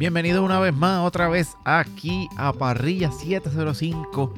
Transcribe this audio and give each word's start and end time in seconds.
Bienvenido 0.00 0.42
una 0.42 0.58
vez 0.58 0.74
más, 0.74 1.06
otra 1.06 1.28
vez 1.28 1.58
aquí 1.62 2.26
a 2.38 2.54
Parrilla 2.54 3.12
705, 3.12 4.32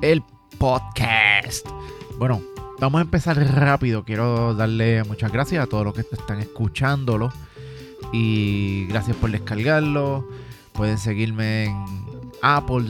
el 0.00 0.22
podcast. 0.58 1.66
Bueno, 2.20 2.40
vamos 2.78 3.00
a 3.00 3.02
empezar 3.02 3.36
rápido. 3.36 4.04
Quiero 4.04 4.54
darle 4.54 5.02
muchas 5.02 5.32
gracias 5.32 5.60
a 5.60 5.66
todos 5.66 5.84
los 5.84 5.94
que 5.94 6.02
están 6.02 6.38
escuchándolo. 6.38 7.32
Y 8.12 8.86
gracias 8.86 9.16
por 9.16 9.32
descargarlo. 9.32 10.28
Pueden 10.72 10.98
seguirme 10.98 11.64
en 11.64 11.84
Apple, 12.40 12.88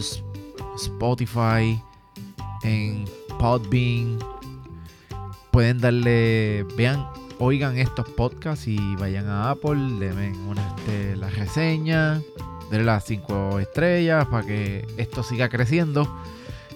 Spotify, 0.77 1.81
en 2.63 3.07
Podbean. 3.39 4.19
Pueden 5.51 5.79
darle, 5.79 6.67
vean, 6.77 7.07
oigan 7.45 7.77
estos 7.77 8.09
podcasts 8.09 8.69
y 8.69 8.95
vayan 8.95 9.29
a 9.29 9.51
Apple, 9.51 9.99
denme 9.99 10.33
una, 10.47 10.65
este, 10.77 11.17
la 11.17 11.29
reseña, 11.29 12.23
denle 12.71 12.85
las 12.85 13.05
5 13.05 13.59
estrellas 13.59 14.27
para 14.29 14.47
que 14.47 14.87
esto 14.97 15.25
siga 15.25 15.49
creciendo. 15.49 16.09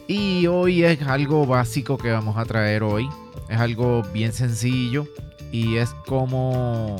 Y 0.08 0.48
hoy 0.48 0.82
es 0.82 1.00
algo 1.02 1.46
básico 1.46 1.96
que 1.96 2.10
vamos 2.10 2.36
a 2.36 2.44
traer 2.44 2.82
hoy. 2.82 3.08
Es 3.48 3.58
algo 3.58 4.02
bien 4.12 4.32
sencillo 4.32 5.06
y 5.52 5.76
es 5.76 5.90
como 6.08 6.96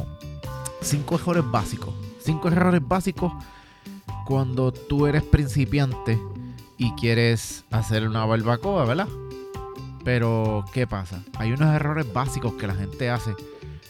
5 0.82 1.16
errores 1.16 1.44
básicos. 1.50 1.92
5 2.20 2.48
errores 2.48 2.86
básicos 2.86 3.32
cuando 4.26 4.70
tú 4.70 5.08
eres 5.08 5.24
principiante 5.24 6.20
y 6.78 6.92
quieres 6.92 7.64
hacer 7.72 8.06
una 8.06 8.24
barbacoa, 8.24 8.84
¿verdad? 8.84 9.08
Pero, 10.04 10.64
¿qué 10.72 10.86
pasa? 10.86 11.24
Hay 11.36 11.50
unos 11.50 11.74
errores 11.74 12.12
básicos 12.12 12.52
que 12.54 12.68
la 12.68 12.76
gente 12.76 13.10
hace 13.10 13.34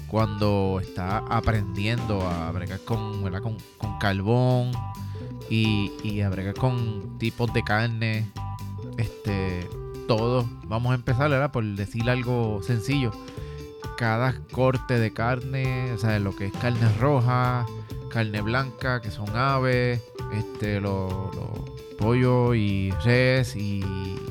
cuando 0.09 0.81
está 0.81 1.19
aprendiendo 1.19 2.23
a 2.23 2.51
bregar 2.53 2.81
con, 2.81 3.23
con, 3.23 3.57
con 3.79 3.99
carbón 3.99 4.73
y, 5.51 5.93
y, 6.03 6.21
a 6.21 6.31
bregar 6.31 6.55
con 6.55 7.19
tipos 7.19 7.53
de 7.53 7.63
carne. 7.63 8.27
Este, 8.98 9.69
todo. 10.07 10.48
Vamos 10.65 10.93
a 10.93 10.95
empezar, 10.95 11.29
¿verdad? 11.31 11.51
Por 11.51 11.65
decir 11.65 12.09
algo 12.09 12.63
sencillo. 12.63 13.11
Cada 13.97 14.35
corte 14.53 14.98
de 14.98 15.13
carne, 15.13 15.93
o 15.93 15.98
sea, 15.98 16.19
lo 16.19 16.35
que 16.37 16.47
es 16.47 16.53
carne 16.53 16.89
roja, 17.01 17.67
carne 18.11 18.41
blanca, 18.43 19.01
que 19.01 19.11
son 19.11 19.29
aves, 19.35 20.03
este, 20.33 20.81
los 20.81 21.13
pollo 21.98 22.55
y 22.55 22.91
res 23.05 23.57
y 23.57 23.83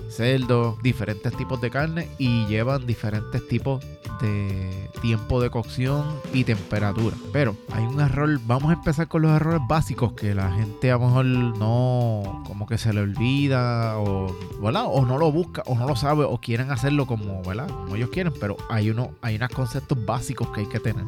cerdo, 0.10 0.78
diferentes 0.84 1.36
tipos 1.36 1.60
de 1.62 1.72
carne 1.72 2.10
y 2.20 2.46
llevan 2.46 2.86
diferentes 2.86 3.48
tipos 3.48 3.84
de 4.22 4.90
tiempo 5.02 5.42
de 5.42 5.50
cocción 5.50 6.06
y 6.34 6.44
temperatura. 6.44 7.16
Pero 7.32 7.56
hay 7.72 7.84
un 7.84 8.00
error, 8.00 8.40
vamos 8.46 8.70
a 8.70 8.74
empezar 8.74 9.08
con 9.08 9.22
los 9.22 9.32
errores 9.32 9.62
básicos 9.68 10.14
que 10.14 10.34
la 10.36 10.52
gente 10.52 10.92
a 10.92 10.96
lo 10.96 11.08
mejor 11.08 11.26
no, 11.26 12.44
como 12.46 12.66
que 12.66 12.78
se 12.78 12.94
le 12.94 13.02
olvida 13.02 13.98
o, 14.00 14.36
¿verdad? 14.62 14.86
o 14.88 15.06
no 15.06 15.18
lo 15.18 15.32
busca 15.32 15.64
o 15.66 15.76
no 15.76 15.88
lo 15.88 15.96
sabe 15.96 16.24
o 16.24 16.38
quieren 16.40 16.72
hacerlo 16.72 17.06
como, 17.06 17.42
¿verdad? 17.44 17.68
como 17.68 17.96
ellos 17.96 18.10
quieren, 18.10 18.34
pero 18.40 18.58
hay, 18.70 18.90
uno, 18.90 19.12
hay 19.22 19.36
unos 19.36 19.50
conceptos 19.50 20.04
básicos 20.06 20.50
que 20.50 20.62
hay 20.62 20.68
que 20.68 20.80
tener. 20.80 21.06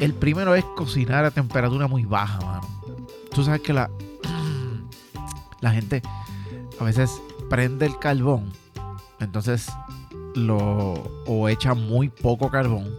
El 0.00 0.14
primero 0.14 0.54
es 0.54 0.64
cocinar 0.76 1.24
a 1.24 1.30
temperatura 1.30 1.86
muy 1.86 2.04
baja, 2.04 2.40
mano. 2.40 2.68
Tú 3.32 3.44
sabes 3.44 3.60
que 3.60 3.72
la, 3.72 3.90
la 5.60 5.70
gente 5.70 6.02
a 6.78 6.84
veces 6.84 7.20
prende 7.48 7.86
el 7.86 7.98
carbón, 7.98 8.52
entonces 9.20 9.70
lo 10.34 10.94
o 11.26 11.48
echa 11.48 11.74
muy 11.74 12.08
poco 12.08 12.50
carbón 12.50 12.94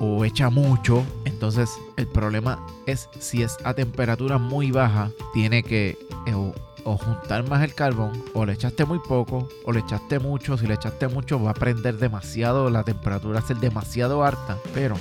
o 0.00 0.24
echa 0.24 0.50
mucho, 0.50 1.04
entonces 1.24 1.70
el 1.96 2.08
problema 2.08 2.58
es 2.86 3.08
si 3.20 3.42
es 3.42 3.56
a 3.64 3.74
temperatura 3.74 4.38
muy 4.38 4.72
baja, 4.72 5.10
tiene 5.32 5.62
que 5.62 5.96
eh, 6.26 6.52
o, 6.84 6.96
juntar 6.96 7.48
más 7.48 7.62
el 7.62 7.74
carbón, 7.74 8.10
o 8.34 8.44
le 8.44 8.54
echaste 8.54 8.84
muy 8.84 8.98
poco, 8.98 9.48
o 9.64 9.72
le 9.72 9.80
echaste 9.80 10.18
mucho, 10.18 10.58
si 10.58 10.66
le 10.66 10.74
echaste 10.74 11.06
mucho 11.06 11.40
va 11.40 11.50
a 11.50 11.54
prender 11.54 11.98
demasiado, 11.98 12.68
la 12.68 12.82
temperatura 12.82 13.38
va 13.38 13.44
a 13.44 13.46
ser 13.46 13.58
demasiado 13.58 14.24
alta, 14.24 14.58
pero 14.74 14.96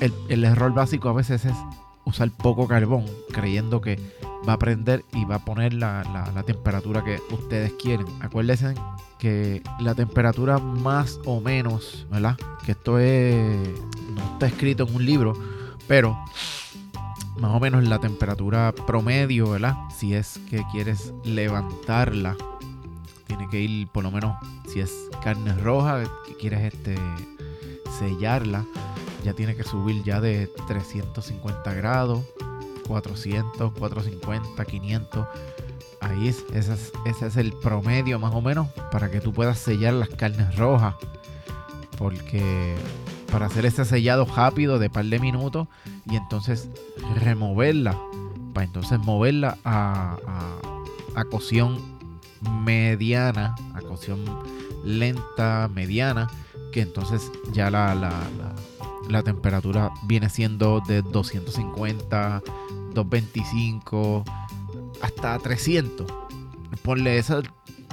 el, 0.00 0.12
el 0.28 0.44
error 0.44 0.74
básico 0.74 1.08
a 1.08 1.12
veces 1.12 1.44
es 1.44 1.56
usar 2.04 2.30
poco 2.30 2.66
carbón, 2.66 3.04
creyendo 3.32 3.80
que 3.80 4.00
va 4.48 4.54
a 4.54 4.58
prender 4.58 5.04
y 5.12 5.24
va 5.24 5.36
a 5.36 5.44
poner 5.44 5.74
la, 5.74 6.02
temperatura 6.46 7.04
que 7.04 7.20
ustedes 7.32 7.72
quieren. 7.74 8.06
Acuérdense 8.20 8.74
que 9.20 9.62
la 9.80 9.94
temperatura 9.94 10.58
más 10.58 11.20
o 11.24 11.40
menos, 11.40 12.06
¿verdad? 12.10 12.36
Que 12.64 12.72
esto 12.72 12.98
es, 12.98 13.68
no 14.14 14.32
está 14.32 14.46
escrito 14.46 14.86
en 14.88 14.94
un 14.94 15.04
libro, 15.04 15.34
pero 15.86 16.18
más 17.38 17.54
o 17.54 17.60
menos 17.60 17.84
la 17.84 17.98
temperatura 17.98 18.72
promedio, 18.86 19.50
¿verdad? 19.50 19.76
Si 19.94 20.14
es 20.14 20.40
que 20.48 20.64
quieres 20.72 21.12
levantarla, 21.24 22.36
tiene 23.26 23.48
que 23.50 23.60
ir 23.60 23.88
por 23.88 24.02
lo 24.02 24.10
menos, 24.10 24.36
si 24.68 24.80
es 24.80 24.92
carne 25.22 25.52
roja, 25.54 26.02
que 26.26 26.34
quieres 26.36 26.72
este, 26.72 26.96
sellarla, 27.98 28.64
ya 29.22 29.34
tiene 29.34 29.54
que 29.54 29.64
subir 29.64 30.02
ya 30.02 30.20
de 30.20 30.50
350 30.66 31.74
grados 31.74 32.24
400, 32.90 33.72
450, 33.78 34.64
500. 34.64 35.26
Ahí 36.00 36.28
es, 36.28 36.44
ese, 36.54 36.74
es, 37.04 37.36
el 37.36 37.52
promedio 37.52 38.18
más 38.18 38.34
o 38.34 38.40
menos 38.40 38.68
para 38.90 39.10
que 39.10 39.20
tú 39.20 39.32
puedas 39.32 39.58
sellar 39.58 39.94
las 39.94 40.08
carnes 40.08 40.56
rojas. 40.56 40.94
Porque 41.98 42.74
para 43.30 43.46
hacer 43.46 43.66
ese 43.66 43.84
sellado 43.84 44.24
rápido 44.24 44.78
de 44.78 44.88
par 44.88 45.04
de 45.04 45.18
minutos 45.18 45.68
y 46.10 46.16
entonces 46.16 46.68
removerla. 47.22 47.98
Para 48.54 48.64
entonces 48.64 48.98
moverla 48.98 49.58
a, 49.64 50.16
a, 51.14 51.24
cocción 51.26 51.78
mediana, 52.64 53.54
a 53.74 53.80
cocción 53.82 54.24
lenta, 54.84 55.68
mediana, 55.72 56.28
que 56.72 56.80
entonces 56.80 57.30
ya 57.52 57.70
la, 57.70 57.94
la, 57.94 58.10
la 59.08 59.22
temperatura 59.22 59.92
viene 60.04 60.30
siendo 60.30 60.80
de 60.80 61.02
250, 61.02 62.42
225 62.94 64.24
hasta 65.00 65.38
300. 65.38 66.06
Ponle 66.82 67.18
eso, 67.18 67.42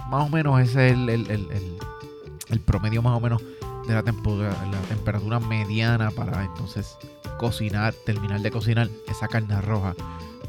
más 0.09 0.25
o 0.25 0.29
menos 0.29 0.59
ese 0.61 0.89
es 0.89 0.95
el, 0.95 2.61
promedio 2.65 3.01
más 3.01 3.17
o 3.17 3.19
menos 3.19 3.41
de 3.87 3.93
la, 3.93 4.01
la 4.01 4.81
temperatura 4.87 5.39
mediana 5.39 6.11
para 6.11 6.43
entonces 6.45 6.97
cocinar, 7.37 7.93
terminar 8.05 8.41
de 8.41 8.51
cocinar 8.51 8.89
esa 9.07 9.27
carne 9.27 9.59
roja. 9.61 9.95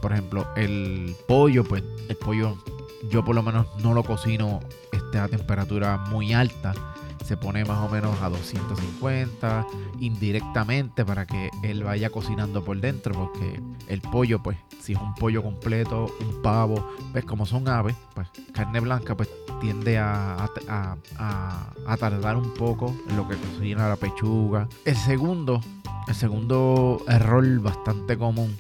Por 0.01 0.13
ejemplo, 0.13 0.47
el 0.57 1.17
pollo, 1.27 1.65
pues 1.65 1.83
el 2.09 2.17
pollo 2.17 2.57
yo 3.11 3.25
por 3.25 3.35
lo 3.35 3.43
menos 3.43 3.67
no 3.83 3.95
lo 3.95 4.03
cocino 4.03 4.61
este, 4.93 5.19
a 5.19 5.29
temperatura 5.29 5.97
muy 5.97 6.33
alta 6.33 6.75
se 7.29 7.37
pone 7.37 7.63
más 7.67 7.87
o 7.87 7.91
menos 7.91 8.19
a 8.23 8.31
250 8.31 9.67
indirectamente 10.01 11.05
para 11.05 11.27
que 11.27 11.51
él 11.63 11.85
vaya 11.85 12.09
cocinando 12.09 12.65
por 12.65 12.81
dentro 12.81 13.13
porque 13.13 13.61
el 13.87 14.01
pollo 14.01 14.43
pues 14.43 14.57
si 14.81 14.95
es 14.95 14.99
un 14.99 15.15
pollo 15.15 15.43
completo 15.43 16.07
un 16.21 16.41
pavo 16.41 16.89
ves 17.13 17.27
como 17.27 17.45
son 17.45 17.69
aves 17.69 17.95
pues 18.15 18.29
carne 18.55 18.81
blanca 18.81 19.15
pues 19.15 19.29
tiende 19.61 19.99
a, 19.99 20.49
a, 21.19 21.97
tardar 21.99 22.39
un 22.39 22.55
poco 22.55 22.97
en 23.11 23.19
lo 23.19 23.29
que 23.29 23.37
cocina 23.37 23.91
la 23.91 23.97
pechuga 23.97 24.67
el 24.87 24.97
segundo 24.97 25.61
el 26.07 26.15
segundo 26.15 27.03
error 27.09 27.61
bastante 27.61 28.17
común 28.17 28.57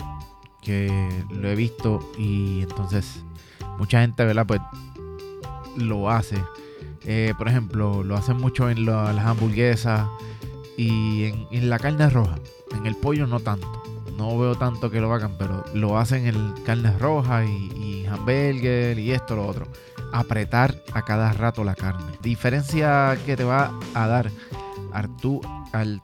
que 0.61 1.25
lo 1.31 1.49
he 1.49 1.55
visto 1.55 2.01
y 2.19 2.61
entonces 2.65 3.25
mucha 3.78 4.03
gente 4.03 4.27
¿verdad? 4.27 4.47
pues 4.47 4.61
lo 5.77 6.11
hace 6.11 6.37
eh, 7.11 7.33
por 7.39 7.49
ejemplo, 7.49 8.05
lo 8.05 8.19
hacen 8.19 8.37
mucho 8.37 8.69
en 8.69 8.84
las 8.84 9.19
hamburguesas 9.25 10.07
y 10.77 11.33
en, 11.51 11.71
la 11.71 11.78
carne 11.78 12.10
roja. 12.10 12.37
En 12.77 12.84
el 12.84 12.97
pollo 12.97 13.27
no 13.27 13.41
tanto. 13.41 13.83
No 14.19 14.39
veo 14.39 14.57
tanto 14.57 14.91
que 14.91 15.01
lo 15.01 15.10
hagan, 15.15 15.37
pero 15.39 15.65
lo 15.72 15.97
hacen 15.97 16.27
en 16.27 16.53
carne 16.66 16.93
roja 16.99 17.47
y, 17.47 17.72
y 17.75 18.07
hamburger 18.07 18.99
y 18.99 19.13
esto, 19.13 19.37
lo 19.37 19.47
otro. 19.47 19.66
Apretar 20.13 20.83
a 20.93 21.01
cada 21.01 21.33
rato 21.33 21.65
la 21.65 21.75
carne. 21.75 22.13
Diferencia 22.21 23.16
que 23.25 23.39
te 23.39 23.45
va 23.45 23.72
a 23.95 24.07
dar 24.07 24.31
al, 25.72 26.03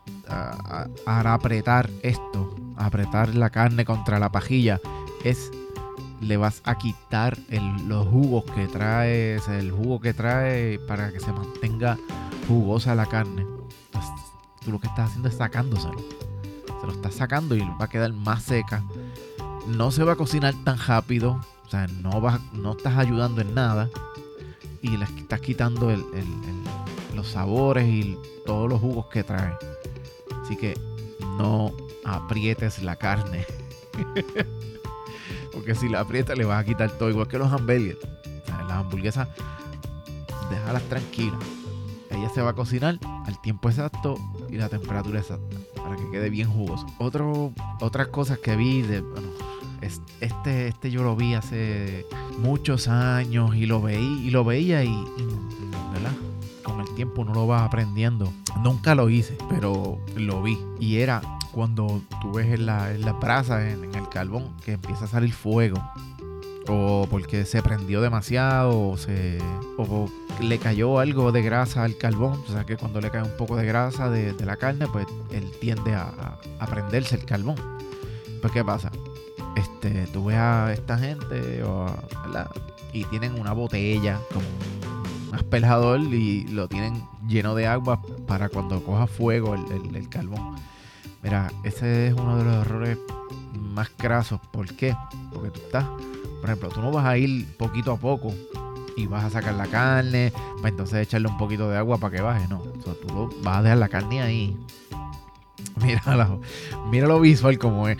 al 1.05 1.27
apretar 1.27 1.91
esto, 2.03 2.57
apretar 2.77 3.35
la 3.35 3.51
carne 3.51 3.85
contra 3.85 4.19
la 4.19 4.33
pajilla, 4.33 4.81
es 5.23 5.51
le 6.27 6.37
vas 6.37 6.63
a 6.65 6.77
quitar 6.77 7.39
los 7.87 8.07
jugos 8.09 8.45
que 8.45 8.67
trae, 8.67 9.37
el 9.37 9.71
jugo 9.71 10.01
que 10.01 10.15
trae 10.15 10.79
para 10.79 11.13
que 11.13 11.21
se 11.21 11.33
mantenga 11.33 11.99
jugosa 12.49 12.95
la 12.95 13.07
carne. 13.07 13.47
tú 14.65 14.73
lo 14.73 14.81
que 14.81 14.87
estás 14.87 15.11
haciendo 15.11 15.29
es 15.29 15.37
sacándoselo. 15.37 15.99
Se 16.81 16.87
lo 16.87 16.93
estás 16.93 17.15
sacando 17.15 17.55
y 17.55 17.61
va 17.61 17.85
a 17.85 17.89
quedar 17.89 18.13
más 18.13 18.43
seca. 18.43 18.83
No 19.67 19.91
se 19.91 20.05
va 20.05 20.13
a 20.13 20.17
cocinar 20.17 20.55
tan 20.65 20.79
rápido. 20.79 21.41
O 21.67 21.69
sea, 21.69 21.87
no, 21.87 22.21
vas, 22.21 22.41
no 22.53 22.73
estás 22.73 22.97
ayudando 22.97 23.41
en 23.41 23.55
nada. 23.55 23.91
Y 24.81 24.97
le 24.97 25.05
estás 25.05 25.41
quitando 25.41 25.95
los 27.15 27.29
sabores 27.29 27.87
y 27.89 28.19
todos 28.47 28.69
los 28.69 28.81
jugos 28.81 29.07
que 29.07 29.25
trae. 29.25 29.55
Así 30.43 30.57
que 30.57 30.75
no 31.39 31.73
aprietes 32.05 32.83
la 32.83 32.97
carne. 32.97 33.47
Porque 35.65 35.81
si 35.81 35.89
la 35.89 36.01
aprieta 36.01 36.35
le 36.35 36.45
vas 36.45 36.61
a 36.61 36.65
quitar 36.67 36.91
todo, 36.91 37.09
igual 37.09 37.27
que 37.27 37.39
los 37.39 37.51
hamburguesas. 37.51 38.07
Las 38.69 38.71
hamburguesas, 38.71 39.29
déjalas 40.51 40.83
tranquilas. 40.91 41.39
Ella 42.11 42.29
se 42.29 42.43
va 42.43 42.51
a 42.51 42.53
cocinar 42.53 42.99
al 43.25 43.41
tiempo 43.41 43.71
exacto 43.71 44.19
y 44.51 44.57
la 44.57 44.69
temperatura 44.69 45.21
exacta 45.21 45.57
para 45.75 45.97
que 45.97 46.11
quede 46.11 46.29
bien 46.29 46.51
jugoso. 46.51 46.85
Otro, 46.99 47.51
otras 47.81 48.09
cosas 48.09 48.41
que 48.41 48.57
vi 48.57 48.83
de, 48.83 49.01
bueno, 49.01 49.29
este, 50.21 50.69
este 50.69 50.91
yo 50.91 51.03
lo 51.03 51.17
vi 51.17 51.33
hace 51.33 52.05
muchos 52.37 52.87
años 52.89 53.57
y 53.57 53.65
lo 53.65 53.81
veí 53.81 54.21
y 54.23 54.29
lo 54.29 54.45
veía 54.45 54.85
y, 54.85 54.95
¿verdad? 55.95 56.13
Con 56.63 56.81
el 56.81 56.95
tiempo 56.95 57.23
uno 57.23 57.33
lo 57.33 57.47
va 57.47 57.65
aprendiendo. 57.65 58.31
Nunca 58.61 58.95
lo 58.95 59.09
hice, 59.09 59.39
pero 59.49 59.99
lo 60.15 60.43
vi. 60.43 60.59
Y 60.79 60.97
era 60.99 61.23
cuando 61.55 62.03
tú 62.21 62.33
ves 62.33 62.49
en 62.49 62.67
la, 62.67 62.93
en 62.93 63.03
la 63.03 63.13
brasa, 63.13 63.71
en, 63.71 63.95
el 63.95 64.09
carbón, 64.09 64.57
que 64.65 64.73
empieza 64.73 65.05
a 65.05 65.09
salir 65.09 65.33
fuego. 65.33 65.77
O 66.67 67.07
porque 67.11 67.45
se 67.45 67.63
prendió 67.63 68.01
demasiado, 68.01 68.91
o, 68.91 68.97
se, 68.97 69.39
o 69.77 70.09
le 70.41 70.59
cayó 70.59 70.99
algo 70.99 71.31
de 71.31 71.43
grasa 71.43 71.85
al 71.85 71.97
carbón. 71.97 72.43
O 72.49 72.53
sea 72.53 72.65
que 72.65 72.77
cuando 72.77 73.01
le 73.01 73.11
cae 73.11 73.23
un 73.23 73.37
poco 73.37 73.57
de 73.57 73.67
grasa 73.67 74.11
de, 74.11 74.35
la 74.45 74.57
carne, 74.57 74.87
pues 74.89 75.07
él 75.31 75.51
tiende 75.61 75.95
a, 75.95 76.39
a, 76.59 76.67
prenderse 76.67 77.17
el 77.17 77.25
carbón. 77.25 77.57
Pues 78.41 78.53
¿qué 78.53 78.65
pasa? 78.65 78.91
Este, 79.57 80.07
tú 80.09 80.27
ves 80.27 80.37
a 80.37 80.73
esta 80.73 80.99
gente, 80.99 81.63
o, 81.63 81.87
¿verdad? 82.25 82.51
Y 82.93 83.05
tienen 83.05 83.39
una 83.39 83.53
botella 83.53 84.19
con 84.33 84.43
un 84.43 85.35
aspelador 85.35 86.01
y 86.01 86.45
lo 86.49 86.67
tienen 86.67 87.05
lleno 87.29 87.55
de 87.55 87.67
agua 87.67 88.01
para 88.27 88.49
cuando 88.49 88.83
coja 88.83 89.07
fuego 89.07 89.55
el, 89.55 89.95
el 89.95 90.09
carbón. 90.09 90.57
Mira, 91.25 91.51
ese 91.63 92.09
es 92.09 92.13
uno 92.13 92.37
de 92.37 92.45
los 92.45 92.55
errores 92.67 92.99
más 93.55 93.91
grasos. 93.99 94.39
¿Por 94.53 94.67
qué? 94.77 94.95
Porque 95.33 95.51
tú 95.51 95.61
estás, 95.61 95.85
por 95.85 96.51
ejemplo, 96.51 96.69
tú 96.69 96.83
no 96.83 96.93
vas 96.93 97.07
a 97.07 97.17
ir 97.17 97.49
poquito 97.57 97.93
a 97.93 97.97
poco 97.97 98.35
y 98.95 99.07
vas 99.07 99.25
a 99.25 99.31
sacar 99.31 99.55
la 99.55 99.67
carne, 99.67 100.35
para 100.57 100.69
entonces 100.69 101.01
echarle 101.01 101.29
un 101.29 101.39
poquito 101.39 101.71
de 101.71 101.79
agua 101.79 101.97
para 101.97 102.15
que 102.15 102.23
baje. 102.23 102.47
No, 102.49 102.59
o 102.59 102.83
sea, 102.83 102.93
tú 102.95 103.35
vas 103.43 103.57
a 103.57 103.63
dejar 103.63 103.79
la 103.79 103.89
carne 103.89 104.21
ahí. 104.21 104.57
Mira, 105.83 106.03
mira 106.91 107.09
lo 107.09 107.21
visual 107.21 107.59
como 107.59 107.89
es. 107.89 107.97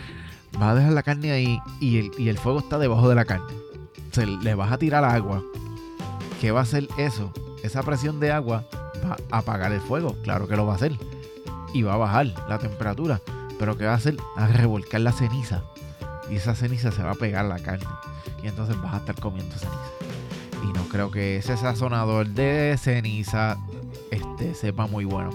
Vas 0.53 0.69
a 0.69 0.75
dejar 0.75 0.93
la 0.93 1.03
carne 1.03 1.31
ahí 1.31 1.59
y 1.81 1.97
el, 1.97 2.11
y 2.17 2.29
el 2.29 2.37
fuego 2.37 2.59
está 2.59 2.77
debajo 2.77 3.09
de 3.09 3.15
la 3.15 3.25
carne. 3.25 3.53
O 4.15 4.21
le 4.21 4.55
vas 4.55 4.71
a 4.71 4.77
tirar 4.77 5.03
agua. 5.03 5.43
¿Qué 6.39 6.51
va 6.51 6.61
a 6.61 6.63
hacer 6.63 6.87
eso? 6.97 7.33
Esa 7.63 7.81
presión 7.83 8.19
de 8.19 8.31
agua 8.31 8.65
va 9.03 9.17
a 9.31 9.39
apagar 9.39 9.73
el 9.73 9.81
fuego. 9.81 10.15
Claro 10.23 10.47
que 10.47 10.55
lo 10.55 10.65
va 10.65 10.73
a 10.73 10.75
hacer 10.77 10.97
y 11.75 11.83
va 11.83 11.95
a 11.95 11.97
bajar 11.97 12.33
la 12.47 12.57
temperatura. 12.57 13.21
Pero 13.59 13.77
¿qué 13.77 13.85
va 13.85 13.91
a 13.91 13.95
hacer? 13.95 14.15
A 14.37 14.47
revolcar 14.47 15.01
la 15.01 15.11
ceniza. 15.11 15.61
Y 16.29 16.35
esa 16.35 16.55
ceniza 16.55 16.89
se 16.89 17.03
va 17.03 17.11
a 17.11 17.15
pegar 17.15 17.43
a 17.43 17.49
la 17.49 17.59
carne. 17.59 17.85
Y 18.41 18.47
entonces 18.47 18.81
vas 18.81 18.93
a 18.93 18.97
estar 18.97 19.19
comiendo 19.19 19.53
ceniza. 19.57 19.91
Y 20.63 20.71
no 20.71 20.87
creo 20.87 21.11
que 21.11 21.35
ese 21.35 21.57
sazonador 21.57 22.29
de 22.29 22.77
ceniza 22.79 23.57
este, 24.09 24.55
sepa 24.55 24.87
muy 24.87 25.03
bueno. 25.03 25.31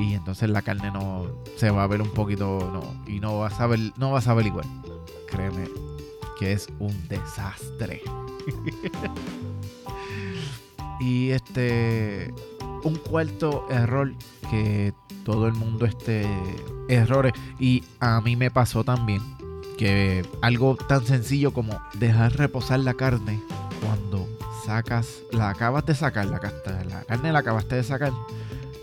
Y 0.00 0.14
entonces 0.14 0.50
la 0.50 0.62
carne 0.62 0.90
no 0.90 1.26
se 1.56 1.70
va 1.70 1.84
a 1.84 1.86
ver 1.86 2.02
un 2.02 2.10
poquito. 2.10 2.68
No, 2.72 3.08
y 3.08 3.20
no 3.20 3.38
va 3.38 3.46
a 3.46 3.50
saber, 3.50 3.78
no 3.96 4.10
va 4.10 4.18
a 4.18 4.22
saber 4.22 4.46
igual. 4.46 4.66
Créeme 5.30 5.68
que 6.40 6.54
es 6.54 6.66
un 6.80 7.08
desastre. 7.08 8.02
y 11.00 11.30
este. 11.30 12.34
Un 12.82 12.96
cuarto 12.96 13.68
error 13.70 14.12
que 14.50 14.92
todo 15.24 15.46
el 15.46 15.54
mundo 15.54 15.86
este 15.86 16.26
errores. 16.88 17.32
Y 17.58 17.84
a 18.00 18.20
mí 18.20 18.36
me 18.36 18.50
pasó 18.50 18.84
también 18.84 19.22
que 19.78 20.22
algo 20.42 20.76
tan 20.76 21.04
sencillo 21.04 21.52
como 21.52 21.80
dejar 21.94 22.36
reposar 22.36 22.80
la 22.80 22.94
carne 22.94 23.40
cuando 23.84 24.28
sacas 24.64 25.22
la 25.32 25.50
acabas 25.50 25.84
de 25.86 25.94
sacar 25.94 26.26
la, 26.26 26.40
la 26.88 27.04
carne 27.04 27.32
la 27.32 27.40
acabaste 27.40 27.76
de 27.76 27.82
sacar 27.82 28.12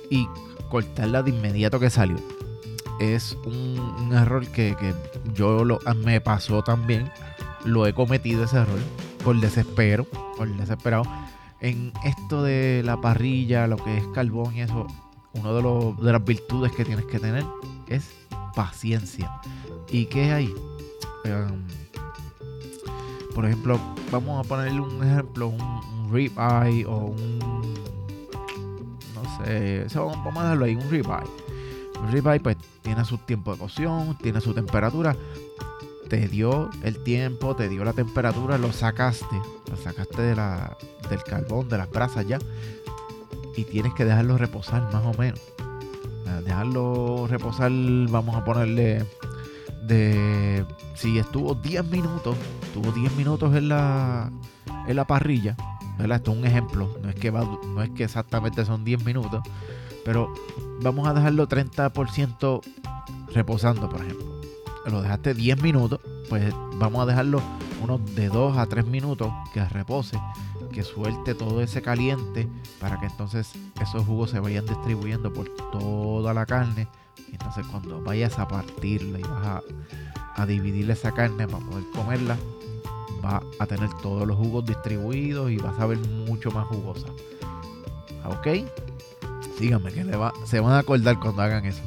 y 0.09 0.27
cortarla 0.69 1.23
de 1.23 1.29
inmediato 1.29 1.79
que 1.79 1.89
salió 1.89 2.17
es 2.99 3.37
un, 3.45 4.11
error 4.13 4.45
que, 4.47 4.75
yo 5.33 5.63
lo, 5.63 5.79
me 5.95 6.21
pasó 6.21 6.61
también. 6.61 7.09
Lo 7.65 7.87
he 7.87 7.93
cometido 7.93 8.43
ese 8.43 8.57
error 8.57 8.79
por 9.23 9.39
desespero 9.39 10.05
por 10.37 10.47
desesperado. 10.55 11.03
En 11.61 11.91
esto 12.05 12.43
de 12.43 12.81
la 12.85 13.01
parrilla 13.01 13.67
lo 13.67 13.77
que 13.77 13.97
es 13.97 14.07
carbón 14.13 14.55
y 14.55 14.61
eso 14.61 14.87
una 15.33 15.51
de, 15.51 15.95
de 16.01 16.11
las 16.11 16.23
virtudes 16.23 16.71
que 16.71 16.85
tienes 16.85 17.05
que 17.05 17.19
tener 17.19 17.45
es 17.87 18.09
paciencia. 18.55 19.31
¿Y 19.89 20.05
qué 20.05 20.31
hay? 20.31 20.53
Em, 21.23 21.67
por 23.33 23.45
ejemplo, 23.45 23.79
vamos 24.11 24.45
a 24.45 24.47
ponerle 24.47 24.81
un 24.81 25.03
ejemplo, 25.03 25.47
un, 25.47 25.89
rib 26.11 26.31
eye 26.39 26.85
o 26.87 26.97
un 27.05 27.39
no 29.13 29.45
sé, 29.45 29.85
vamos 29.93 30.37
a 30.37 30.41
dejarlo 30.41 30.65
ahí, 30.65 30.75
un 30.75 30.89
rib 30.89 31.05
eye. 31.05 32.01
Un 32.01 32.11
rib 32.11 32.27
eye 32.27 32.39
pues 32.39 32.57
tiene 32.81 33.05
su 33.05 33.17
tiempo 33.19 33.53
de 33.53 33.59
cocción, 33.59 34.17
tiene 34.17 34.41
su 34.41 34.53
temperatura. 34.53 35.15
Te 36.09 36.27
dio 36.27 36.71
el 36.81 37.03
tiempo, 37.03 37.55
te 37.55 37.69
dio 37.69 37.83
la 37.83 37.93
temperatura, 37.93 38.57
lo 38.57 38.73
sacaste, 38.73 39.39
lo 39.69 39.77
sacaste 39.77 40.21
de 40.23 40.35
la, 40.35 40.75
del 41.07 41.21
carbón, 41.23 41.69
de 41.69 41.77
las 41.77 41.89
brasas 41.91 42.27
ya 42.27 42.39
y 43.59 43.65
tienes 43.65 43.93
que 43.93 44.05
dejarlo 44.05 44.37
reposar 44.37 44.81
más 44.93 45.05
o 45.05 45.13
menos. 45.19 45.39
Dejarlo 46.45 47.27
reposar, 47.27 47.71
vamos 48.09 48.35
a 48.35 48.45
ponerle 48.45 49.05
de 49.83 50.65
si 50.95 51.19
estuvo 51.19 51.55
10 51.55 51.85
minutos, 51.85 52.37
estuvo 52.63 52.91
10 52.91 53.15
minutos 53.15 53.53
en 53.55 53.69
la 53.69 54.31
en 54.87 54.95
la 54.95 55.05
parrilla, 55.05 55.57
¿verdad? 55.97 56.17
Esto 56.17 56.31
es 56.31 56.37
un 56.37 56.45
ejemplo, 56.45 56.97
no 57.01 57.09
es 57.09 57.15
que 57.15 57.31
no 57.31 57.83
es 57.83 57.89
que 57.91 58.05
exactamente 58.05 58.63
son 58.65 58.85
10 58.85 59.03
minutos, 59.03 59.41
pero 60.05 60.33
vamos 60.81 61.07
a 61.07 61.13
dejarlo 61.13 61.47
30% 61.47 62.61
reposando, 63.33 63.89
por 63.89 64.01
ejemplo. 64.01 64.27
Lo 64.85 65.01
dejaste 65.01 65.33
10 65.33 65.61
minutos, 65.61 65.99
pues 66.29 66.53
vamos 66.75 67.03
a 67.03 67.05
dejarlo 67.05 67.41
unos 67.81 68.15
de 68.15 68.29
2 68.29 68.57
a 68.57 68.65
3 68.65 68.85
minutos 68.85 69.31
que 69.53 69.63
repose 69.65 70.19
que 70.71 70.83
suelte 70.83 71.33
todo 71.33 71.61
ese 71.61 71.81
caliente 71.81 72.47
para 72.79 72.99
que 72.99 73.07
entonces 73.07 73.51
esos 73.81 74.05
jugos 74.05 74.31
se 74.31 74.39
vayan 74.39 74.65
distribuyendo 74.65 75.33
por 75.33 75.49
toda 75.71 76.33
la 76.33 76.45
carne. 76.45 76.87
Entonces 77.31 77.65
cuando 77.67 78.01
vayas 78.01 78.37
a 78.39 78.47
partirla 78.47 79.19
y 79.19 79.23
vas 79.23 79.45
a, 79.45 79.61
a 80.35 80.45
dividir 80.45 80.89
esa 80.91 81.11
carne 81.11 81.47
para 81.47 81.65
poder 81.65 81.83
comerla, 81.93 82.37
va 83.23 83.41
a 83.59 83.65
tener 83.65 83.89
todos 84.01 84.27
los 84.27 84.37
jugos 84.37 84.65
distribuidos 84.65 85.51
y 85.51 85.57
vas 85.57 85.79
a 85.79 85.85
ver 85.85 85.97
mucho 85.97 86.51
más 86.51 86.67
jugosa. 86.67 87.07
¿Ok? 88.25 88.47
Síganme 89.57 89.91
que 89.91 90.05
se 90.45 90.59
van 90.59 90.73
a 90.73 90.79
acordar 90.79 91.19
cuando 91.19 91.41
hagan 91.41 91.65
eso. 91.65 91.81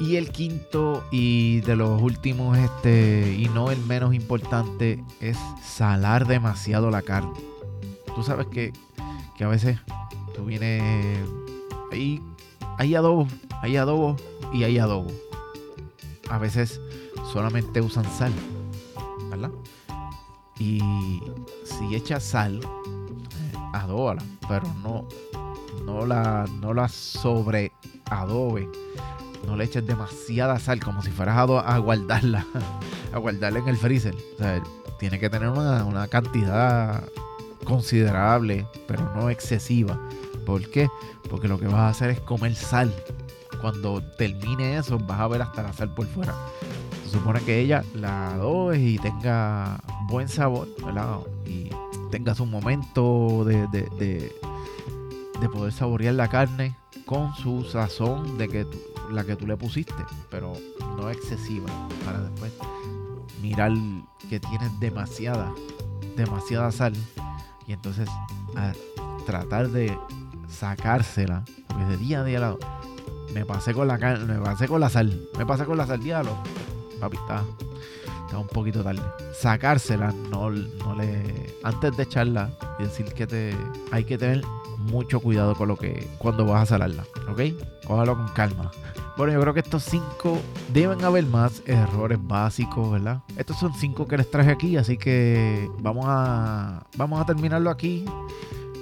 Y 0.00 0.16
el 0.16 0.30
quinto 0.30 1.04
y 1.10 1.60
de 1.60 1.76
los 1.76 2.02
últimos, 2.02 2.58
este, 2.58 3.34
y 3.38 3.48
no 3.48 3.70
el 3.70 3.78
menos 3.86 4.14
importante, 4.14 5.02
es 5.20 5.38
salar 5.62 6.26
demasiado 6.26 6.90
la 6.90 7.02
carne 7.02 7.32
tú 8.16 8.22
sabes 8.22 8.46
que, 8.46 8.72
a 9.44 9.46
veces 9.46 9.78
tú 10.34 10.46
vienes. 10.46 10.82
Ahí 11.92 12.20
hay 12.78 12.94
adobo, 12.94 13.28
hay 13.60 13.76
adobo 13.76 14.16
y 14.54 14.64
hay 14.64 14.78
adobo. 14.78 15.12
A 16.30 16.38
veces 16.38 16.80
solamente 17.30 17.82
usan 17.82 18.06
sal, 18.06 18.32
¿verdad? 19.28 19.50
Y 20.58 20.80
si 21.64 21.94
echas 21.94 22.24
sal, 22.24 22.60
eh, 22.62 23.58
adóbala, 23.74 24.22
pero 24.48 24.66
no, 24.82 25.06
no 25.84 26.06
la, 26.06 26.46
no 26.60 26.72
la 26.72 26.88
sobre 26.88 27.70
adobe. 28.06 28.66
No 29.44 29.56
le 29.56 29.64
eches 29.64 29.86
demasiada 29.86 30.58
sal 30.58 30.80
como 30.80 31.02
si 31.02 31.10
fueras 31.10 31.36
a, 31.36 31.78
guardarla, 31.78 32.46
a 33.12 33.18
guardarla 33.18 33.58
en 33.58 33.68
el 33.68 33.76
freezer. 33.76 34.14
O 34.34 34.38
sea, 34.38 34.62
tiene 34.98 35.18
que 35.18 35.28
tener 35.28 35.48
una, 35.48 35.84
una 35.84 36.08
cantidad 36.08 37.04
considerable, 37.64 38.66
pero 38.86 39.12
no 39.14 39.28
excesiva. 39.28 39.98
¿Por 40.46 40.70
qué? 40.70 40.88
Porque 41.28 41.48
lo 41.48 41.58
que 41.58 41.66
vas 41.66 41.74
a 41.74 41.88
hacer 41.88 42.10
es 42.10 42.20
comer 42.20 42.54
sal. 42.54 42.94
Cuando 43.60 44.00
termine 44.16 44.78
eso, 44.78 44.98
vas 44.98 45.20
a 45.20 45.28
ver 45.28 45.42
hasta 45.42 45.62
la 45.62 45.72
sal 45.72 45.92
por 45.92 46.06
fuera. 46.06 46.34
Se 47.04 47.12
supone 47.12 47.40
que 47.40 47.60
ella 47.60 47.84
la 47.94 48.34
adobes 48.34 48.80
y 48.80 48.98
tenga 48.98 49.78
buen 50.08 50.28
sabor. 50.28 50.68
Y 51.44 51.70
tengas 52.10 52.40
un 52.40 52.50
momento 52.50 53.44
de, 53.44 53.66
de, 53.68 54.32
poder 55.52 55.72
saborear 55.72 56.14
la 56.14 56.28
carne 56.28 56.76
con 57.04 57.34
su 57.34 57.64
sazón 57.64 58.38
de 58.38 58.48
que 58.48 58.66
la 59.10 59.24
que 59.24 59.36
tú 59.36 59.46
le 59.46 59.56
pusiste, 59.56 59.94
pero 60.30 60.52
no 60.96 61.10
excesiva, 61.10 61.68
para 62.04 62.20
después 62.20 62.52
mirar 63.40 63.72
que 64.28 64.40
tienes 64.40 64.78
demasiada, 64.80 65.52
demasiada 66.16 66.72
sal 66.72 66.94
y 67.66 67.72
entonces 67.72 68.08
a 68.56 68.72
tratar 69.24 69.68
de 69.70 69.96
sacársela, 70.48 71.44
porque 71.66 71.84
de 71.84 71.96
día 71.96 72.20
a 72.20 72.24
día 72.24 72.56
me 73.34 73.44
pasé 73.44 73.74
con 73.74 73.88
la 73.88 73.98
me 73.98 74.38
pasé 74.38 74.68
con 74.68 74.80
la 74.80 74.88
sal, 74.88 75.28
me 75.36 75.44
pasé 75.44 75.64
con 75.64 75.76
la 75.76 75.86
sal, 75.86 76.02
diablo, 76.02 76.36
papi, 77.00 77.16
está, 77.16 77.44
está 78.24 78.38
un 78.38 78.48
poquito 78.48 78.82
tarde. 78.82 79.02
Sacársela, 79.34 80.12
no, 80.30 80.50
no 80.50 80.94
le. 80.96 81.54
Antes 81.62 81.96
de 81.96 82.02
echarla 82.02 82.50
y 82.78 82.84
decir 82.84 83.06
que 83.12 83.26
te. 83.26 83.56
Hay 83.92 84.04
que 84.04 84.18
tener 84.18 84.42
mucho 84.86 85.20
cuidado 85.20 85.54
con 85.54 85.68
lo 85.68 85.76
que. 85.76 86.08
cuando 86.18 86.44
vas 86.44 86.62
a 86.62 86.66
salarla, 86.66 87.04
¿ok? 87.28 87.40
Cójalo 87.86 88.16
con 88.16 88.28
calma. 88.28 88.70
Bueno, 89.16 89.32
yo 89.32 89.40
creo 89.40 89.54
que 89.54 89.60
estos 89.60 89.82
cinco 89.84 90.38
deben 90.74 91.02
haber 91.02 91.24
más 91.24 91.62
errores 91.66 92.18
básicos, 92.20 92.92
¿verdad? 92.92 93.22
Estos 93.36 93.58
son 93.58 93.72
cinco 93.72 94.06
que 94.06 94.18
les 94.18 94.30
traje 94.30 94.50
aquí, 94.50 94.76
así 94.76 94.98
que 94.98 95.70
vamos 95.80 96.04
a, 96.06 96.86
vamos 96.96 97.20
a 97.20 97.24
terminarlo 97.24 97.70
aquí. 97.70 98.04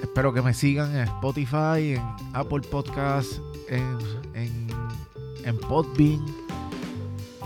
Espero 0.02 0.32
que 0.32 0.42
me 0.42 0.52
sigan 0.52 0.94
en 0.96 1.02
Spotify, 1.02 1.94
en 1.94 2.02
Apple 2.32 2.62
Podcasts, 2.68 3.40
en, 3.68 3.98
en, 4.34 4.68
en 5.44 5.58
Podbean 5.58 6.43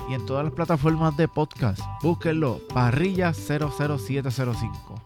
y 0.09 0.15
en 0.15 0.27
todas 0.27 0.45
las 0.45 0.53
plataformas 0.53 1.17
de 1.17 1.29
podcast. 1.29 1.81
Búsquenlo, 2.03 2.61
Parrilla 2.73 3.33
00705. 3.33 5.01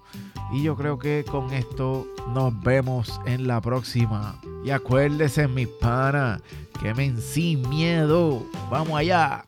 Y 0.52 0.62
yo 0.62 0.76
creo 0.76 0.98
que 0.98 1.24
con 1.28 1.52
esto 1.52 2.06
nos 2.28 2.58
vemos 2.62 3.20
en 3.24 3.46
la 3.46 3.60
próxima. 3.60 4.36
Y 4.64 4.70
acuérdense, 4.70 5.48
mis 5.48 5.68
panas, 5.68 6.42
quemen 6.80 7.20
sin 7.20 7.68
miedo. 7.68 8.42
Vamos 8.70 8.98
allá. 8.98 9.44